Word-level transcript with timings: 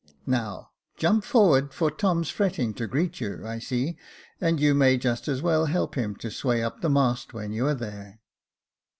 Now, 0.25 0.71
jump 0.97 1.23
forward, 1.23 1.75
for 1.75 1.91
Tom's 1.91 2.31
fretting 2.31 2.73
to 2.73 2.87
greet 2.87 3.21
you, 3.21 3.45
I 3.45 3.59
see, 3.59 3.99
and 4.41 4.59
you 4.59 4.73
may 4.73 4.97
just 4.97 5.27
as 5.27 5.43
well 5.43 5.67
help 5.67 5.93
him 5.93 6.15
to 6.15 6.31
sway 6.31 6.63
up 6.63 6.81
the 6.81 6.89
mast 6.89 7.35
when 7.35 7.51
you 7.51 7.67
are 7.67 7.75
there." 7.75 8.19